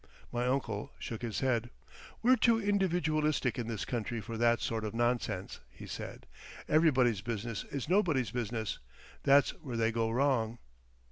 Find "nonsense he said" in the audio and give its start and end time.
4.95-6.25